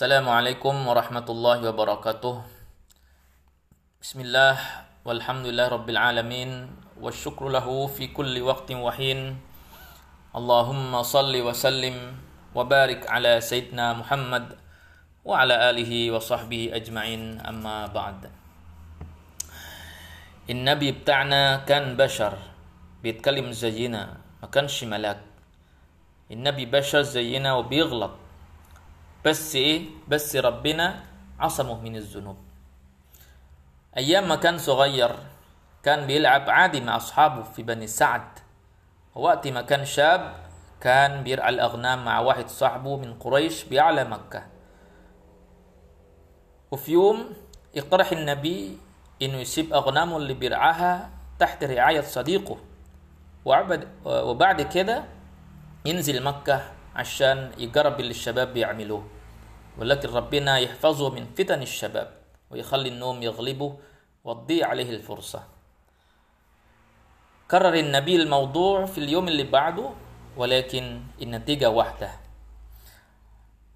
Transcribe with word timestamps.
السلام 0.00 0.32
عليكم 0.32 0.88
ورحمة 0.88 1.28
الله 1.28 1.60
وبركاته 1.68 2.34
بسم 4.00 4.18
الله 4.24 4.56
والحمد 5.04 5.52
لله 5.52 5.68
رب 5.68 5.88
العالمين 5.92 6.72
والشكر 7.04 7.44
له 7.52 7.68
في 7.92 8.08
كل 8.08 8.32
وقت 8.40 8.72
وحين 8.72 9.36
اللهم 10.32 10.92
صل 11.04 11.34
وسلم 11.36 11.96
وبارك 12.56 13.12
على 13.12 13.44
سيدنا 13.44 14.00
محمد 14.00 14.56
وعلى 15.28 15.68
آله 15.68 15.92
وصحبه 16.16 16.72
أجمعين 16.80 17.44
أما 17.44 17.92
بعد 17.92 18.32
النبي 20.48 21.04
بتاعنا 21.04 21.68
كان 21.68 22.00
بشر 22.00 22.40
بيتكلم 23.04 23.52
زينا 23.52 24.16
ما 24.40 24.48
كانش 24.48 24.80
ملاك 24.88 25.20
النبي 26.32 26.72
بشر 26.72 27.04
زينا 27.04 27.52
وبيغلط 27.52 28.29
بس 29.24 29.54
إيه؟ 29.56 29.86
بس 30.08 30.36
ربنا 30.36 31.04
عصمه 31.40 31.80
من 31.80 31.96
الذنوب. 31.96 32.36
أيام 33.96 34.28
ما 34.28 34.36
كان 34.36 34.58
صغير 34.58 35.10
كان 35.82 36.06
بيلعب 36.06 36.50
عادي 36.50 36.80
مع 36.80 36.96
أصحابه 36.96 37.42
في 37.42 37.62
بني 37.62 37.86
سعد. 37.86 38.38
وقت 39.14 39.48
ما 39.48 39.62
كان 39.62 39.84
شاب 39.84 40.34
كان 40.80 41.24
بيرعى 41.24 41.48
الأغنام 41.48 42.04
مع 42.04 42.20
واحد 42.20 42.48
صاحبه 42.48 42.96
من 42.96 43.14
قريش 43.14 43.64
بأعلى 43.64 44.04
مكة. 44.04 44.46
وفي 46.70 46.92
يوم 46.92 47.32
اقترح 47.76 48.12
النبي 48.12 48.78
إنه 49.22 49.36
يسيب 49.36 49.72
أغنامه 49.72 50.16
اللي 50.16 50.34
بيرعاها 50.34 51.10
تحت 51.38 51.64
رعاية 51.64 52.00
صديقه. 52.00 52.56
وبعد 54.04 54.62
كده 54.62 55.04
ينزل 55.84 56.22
مكة. 56.22 56.79
عشان 56.96 57.52
يجرب 57.58 58.00
اللي 58.00 58.10
الشباب 58.10 58.54
بيعملوه. 58.54 59.06
ولكن 59.78 60.08
ربنا 60.08 60.58
يحفظه 60.58 61.10
من 61.10 61.26
فتن 61.26 61.62
الشباب 61.62 62.14
ويخلي 62.50 62.88
النوم 62.88 63.22
يغلبه 63.22 63.78
وتضيع 64.24 64.68
عليه 64.68 64.90
الفرصة. 64.90 65.42
كرر 67.50 67.74
النبي 67.74 68.16
الموضوع 68.16 68.86
في 68.86 68.98
اليوم 68.98 69.28
اللي 69.28 69.44
بعده 69.44 69.90
ولكن 70.36 71.00
النتيجة 71.22 71.70
واحدة. 71.70 72.10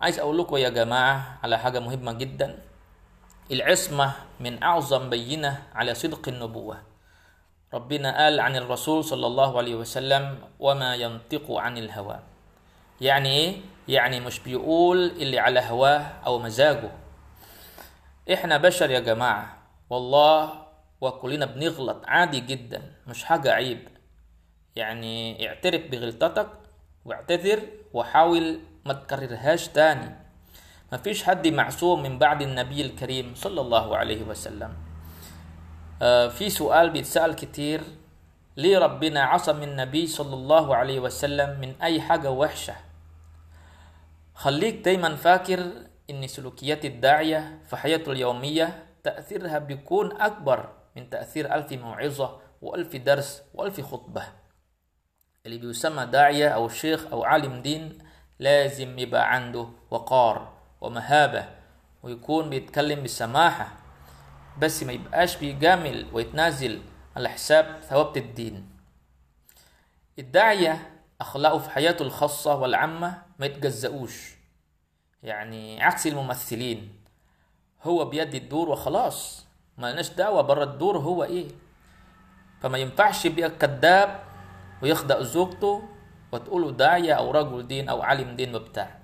عايز 0.00 0.18
أقول 0.18 0.38
لكم 0.38 0.56
يا 0.56 0.68
جماعة 0.68 1.38
على 1.42 1.58
حاجة 1.58 1.80
مهمة 1.80 2.12
جدا. 2.12 2.58
العصمة 3.50 4.12
من 4.40 4.62
أعظم 4.62 5.10
بينة 5.10 5.62
على 5.74 5.94
صدق 5.94 6.28
النبوة. 6.28 6.82
ربنا 7.74 8.24
قال 8.24 8.40
عن 8.40 8.56
الرسول 8.56 9.04
صلى 9.04 9.26
الله 9.26 9.58
عليه 9.58 9.74
وسلم 9.74 10.38
وما 10.60 10.94
ينطق 10.94 11.46
عن 11.50 11.78
الهوى. 11.78 12.31
يعني 13.02 13.28
إيه؟ 13.28 13.56
يعني 13.88 14.20
مش 14.20 14.40
بيقول 14.40 15.06
اللي 15.06 15.38
على 15.38 15.60
هواه 15.60 15.98
أو 16.26 16.38
مزاجه. 16.38 16.90
إحنا 18.32 18.56
بشر 18.56 18.90
يا 18.90 19.00
جماعة 19.00 19.58
والله 19.90 20.52
وكلنا 21.00 21.46
بنغلط 21.46 22.02
عادي 22.06 22.40
جدا 22.40 22.82
مش 23.06 23.24
حاجة 23.24 23.52
عيب. 23.52 23.88
يعني 24.76 25.48
اعترف 25.48 25.82
بغلطتك 25.90 26.48
واعتذر 27.04 27.62
وحاول 27.92 28.60
ما 28.86 28.92
تكررهاش 28.92 29.68
تاني. 29.68 30.16
مفيش 30.92 31.24
حد 31.24 31.48
معصوم 31.48 32.02
من 32.02 32.18
بعد 32.18 32.42
النبي 32.42 32.82
الكريم 32.82 33.34
صلى 33.34 33.60
الله 33.60 33.96
عليه 33.96 34.22
وسلم. 34.22 34.72
آه 36.02 36.28
في 36.28 36.50
سؤال 36.50 36.90
بيتسأل 36.90 37.34
كتير. 37.34 37.80
ليه 38.56 38.78
ربنا 38.78 39.22
عصم 39.22 39.62
النبي 39.62 40.06
صلى 40.06 40.34
الله 40.34 40.76
عليه 40.76 41.00
وسلم 41.00 41.60
من 41.60 41.74
أي 41.82 42.00
حاجة 42.00 42.30
وحشة؟ 42.30 42.74
خليك 44.42 44.74
دايما 44.74 45.16
فاكر 45.16 45.72
إن 46.10 46.26
سلوكيات 46.26 46.84
الداعية 46.84 47.58
في 47.66 47.76
حياته 47.76 48.12
اليومية 48.12 48.86
تأثيرها 49.04 49.58
بيكون 49.58 50.20
أكبر 50.20 50.68
من 50.96 51.10
تأثير 51.10 51.54
ألف 51.54 51.72
موعظة 51.72 52.40
وألف 52.62 52.96
درس 52.96 53.42
وألف 53.54 53.80
خطبة. 53.80 54.22
اللي 55.46 55.58
بيسمى 55.58 56.06
داعية 56.06 56.48
أو 56.48 56.68
شيخ 56.68 57.06
أو 57.12 57.24
عالم 57.24 57.62
دين 57.62 57.98
لازم 58.38 58.98
يبقى 58.98 59.34
عنده 59.34 59.66
وقار 59.90 60.52
ومهابة 60.80 61.48
ويكون 62.02 62.50
بيتكلم 62.50 63.02
بسماحة 63.02 63.68
بس 64.58 64.82
ما 64.82 64.92
يبقاش 64.92 65.36
بيجامل 65.36 66.06
ويتنازل 66.12 66.82
على 67.16 67.28
حساب 67.28 67.80
ثوابت 67.82 68.16
الدين. 68.16 68.68
الداعية 70.18 70.91
أخلاقه 71.22 71.58
في 71.58 71.70
حياته 71.70 72.02
الخاصة 72.02 72.54
والعامة 72.54 73.22
ما 73.38 73.46
يتجزأوش. 73.46 74.34
يعني 75.22 75.82
عكس 75.82 76.06
الممثلين 76.06 76.92
هو 77.82 78.04
بيدي 78.04 78.38
الدور 78.38 78.68
وخلاص. 78.68 79.46
ما 79.78 79.92
لناش 79.92 80.10
دعوة 80.10 80.42
برا 80.42 80.64
الدور 80.64 80.98
هو 80.98 81.24
إيه؟ 81.24 81.48
فما 82.60 82.78
ينفعش 82.78 83.24
يبقى 83.24 83.50
كذاب 83.50 84.22
ويخدع 84.82 85.20
زوجته 85.22 85.82
وتقوله 86.32 86.70
داعية 86.70 87.12
أو 87.12 87.30
رجل 87.30 87.66
دين 87.66 87.88
أو 87.88 88.02
عالم 88.02 88.36
دين 88.36 88.54
وبتاع 88.56 88.98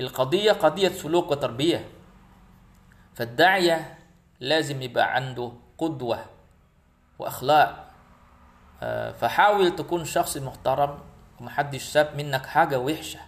القضية 0.00 0.52
قضية 0.52 0.88
سلوك 0.88 1.30
وتربية. 1.30 1.88
فالداعية 3.14 3.98
لازم 4.40 4.82
يبقى 4.82 5.14
عنده 5.14 5.52
قدوة 5.78 6.24
وأخلاق. 7.18 7.88
فحاول 9.20 9.76
تكون 9.76 10.04
شخص 10.04 10.36
محترم 10.36 10.98
ومحدش 11.42 11.82
ساب 11.82 12.16
منك 12.16 12.46
حاجة 12.46 12.78
وحشة. 12.78 13.20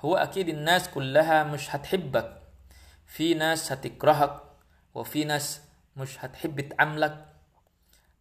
هو 0.00 0.16
أكيد 0.16 0.48
الناس 0.48 0.88
كلها 0.88 1.44
مش 1.44 1.76
هتحبك. 1.76 2.42
في 3.06 3.34
ناس 3.34 3.72
هتكرهك 3.72 4.42
وفي 4.94 5.24
ناس 5.24 5.60
مش 5.96 6.24
هتحب 6.24 6.60
تعاملك. 6.60 7.26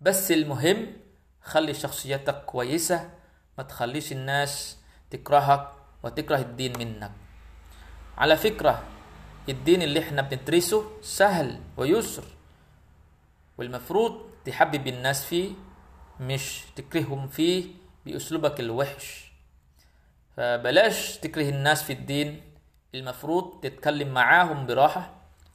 بس 0.00 0.32
المهم 0.32 0.96
خلي 1.40 1.74
شخصيتك 1.74 2.44
كويسة 2.44 3.10
ما 3.58 3.64
تخليش 3.64 4.12
الناس 4.12 4.76
تكرهك 5.10 5.72
وتكره 6.02 6.38
الدين 6.38 6.78
منك. 6.78 7.12
على 8.18 8.36
فكرة 8.36 8.82
الدين 9.48 9.82
اللي 9.82 10.00
إحنا 10.00 10.22
بندرسه 10.22 10.84
سهل 11.02 11.60
ويسر. 11.76 12.24
والمفروض 13.58 14.30
تحبب 14.44 14.86
الناس 14.86 15.24
فيه 15.24 15.52
مش 16.20 16.60
تكرههم 16.76 17.28
فيه. 17.28 17.85
بأسلوبك 18.06 18.60
الوحش. 18.60 19.32
فبلاش 20.36 21.18
تكره 21.18 21.48
الناس 21.48 21.82
في 21.82 21.92
الدين. 21.92 22.40
المفروض 22.94 23.60
تتكلم 23.60 24.14
معاهم 24.14 24.66
براحة. 24.66 25.10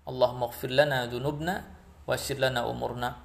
اللهم 0.07 0.43
اغفر 0.43 0.67
لنا 0.67 1.05
ذنوبنا 1.05 1.63
ويسر 2.07 2.35
لنا 2.35 2.69
أمورنا. 2.69 3.15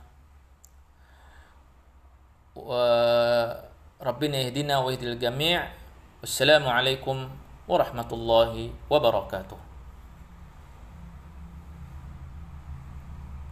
وربنا 2.55 4.37
يهدينا 4.37 4.79
ويهدي 4.79 5.07
الجميع. 5.13 5.73
والسلام 6.21 6.69
عليكم 6.69 7.31
ورحمة 7.69 8.09
الله 8.13 8.71
وبركاته. 8.91 9.59